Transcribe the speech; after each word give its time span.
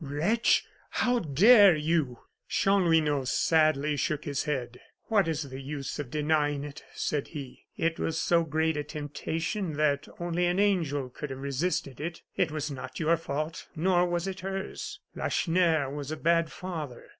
"Wretch! 0.03 0.65
how 0.89 1.19
dare 1.19 1.75
you!" 1.75 2.21
Chanlouineau 2.47 3.23
sadly 3.23 3.95
shook 3.95 4.25
his 4.25 4.45
head. 4.45 4.79
"What 5.09 5.27
is 5.27 5.51
the 5.51 5.61
use 5.61 5.99
of 5.99 6.09
denying 6.09 6.63
it?" 6.63 6.83
said 6.95 7.27
he. 7.27 7.67
"It 7.77 7.99
was 7.99 8.17
so 8.19 8.43
great 8.43 8.75
a 8.77 8.83
temptation 8.83 9.73
that 9.73 10.07
only 10.19 10.47
an 10.47 10.59
angel 10.59 11.11
could 11.11 11.29
have 11.29 11.37
resisted 11.41 11.99
it. 12.01 12.23
It 12.35 12.49
was 12.49 12.71
not 12.71 12.99
your 12.99 13.15
fault, 13.15 13.67
nor 13.75 14.07
was 14.07 14.25
it 14.25 14.39
hers. 14.39 14.99
Lacheneur 15.13 15.87
was 15.91 16.09
a 16.09 16.17
bad 16.17 16.51
father. 16.51 17.05